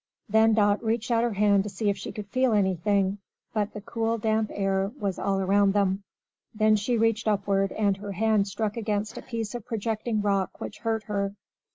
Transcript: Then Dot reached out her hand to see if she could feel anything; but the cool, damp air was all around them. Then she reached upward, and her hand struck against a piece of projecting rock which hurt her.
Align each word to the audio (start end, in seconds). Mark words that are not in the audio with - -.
Then 0.27 0.55
Dot 0.55 0.83
reached 0.83 1.11
out 1.11 1.21
her 1.21 1.33
hand 1.33 1.61
to 1.63 1.69
see 1.69 1.87
if 1.91 1.95
she 1.95 2.11
could 2.11 2.25
feel 2.29 2.53
anything; 2.53 3.19
but 3.53 3.73
the 3.73 3.81
cool, 3.81 4.17
damp 4.17 4.49
air 4.51 4.91
was 4.99 5.19
all 5.19 5.39
around 5.39 5.73
them. 5.75 6.01
Then 6.55 6.75
she 6.75 6.97
reached 6.97 7.27
upward, 7.27 7.71
and 7.73 7.97
her 7.97 8.13
hand 8.13 8.47
struck 8.47 8.77
against 8.77 9.15
a 9.19 9.21
piece 9.21 9.53
of 9.53 9.63
projecting 9.63 10.23
rock 10.23 10.59
which 10.59 10.79
hurt 10.79 11.03
her. 11.03 11.35